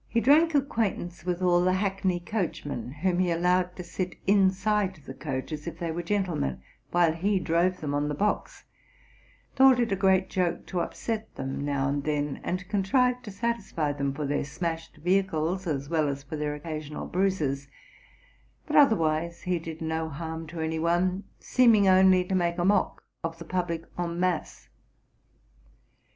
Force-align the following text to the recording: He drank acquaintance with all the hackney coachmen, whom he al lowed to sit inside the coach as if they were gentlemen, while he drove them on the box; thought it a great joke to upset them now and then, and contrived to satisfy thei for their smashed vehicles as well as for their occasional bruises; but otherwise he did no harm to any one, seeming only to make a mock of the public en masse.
He 0.07 0.19
drank 0.19 0.55
acquaintance 0.55 1.25
with 1.25 1.43
all 1.43 1.61
the 1.63 1.73
hackney 1.73 2.19
coachmen, 2.19 2.91
whom 2.91 3.19
he 3.19 3.31
al 3.31 3.41
lowed 3.41 3.75
to 3.75 3.83
sit 3.83 4.15
inside 4.25 4.95
the 5.05 5.13
coach 5.13 5.51
as 5.51 5.67
if 5.67 5.77
they 5.77 5.91
were 5.91 6.01
gentlemen, 6.01 6.59
while 6.89 7.13
he 7.13 7.37
drove 7.39 7.81
them 7.81 7.93
on 7.93 8.07
the 8.07 8.15
box; 8.15 8.63
thought 9.55 9.79
it 9.79 9.91
a 9.91 9.95
great 9.95 10.27
joke 10.27 10.65
to 10.65 10.79
upset 10.79 11.35
them 11.35 11.63
now 11.63 11.87
and 11.87 12.03
then, 12.03 12.41
and 12.43 12.67
contrived 12.67 13.23
to 13.25 13.29
satisfy 13.31 13.93
thei 13.93 14.11
for 14.11 14.25
their 14.25 14.43
smashed 14.43 14.97
vehicles 14.97 15.67
as 15.67 15.87
well 15.87 16.07
as 16.07 16.23
for 16.23 16.35
their 16.35 16.55
occasional 16.55 17.05
bruises; 17.05 17.67
but 18.65 18.75
otherwise 18.75 19.43
he 19.43 19.59
did 19.59 19.81
no 19.83 20.09
harm 20.09 20.47
to 20.47 20.59
any 20.61 20.79
one, 20.79 21.25
seeming 21.39 21.87
only 21.87 22.25
to 22.25 22.33
make 22.33 22.57
a 22.57 22.65
mock 22.65 23.03
of 23.23 23.37
the 23.37 23.45
public 23.45 23.83
en 23.99 24.19
masse. 24.19 24.67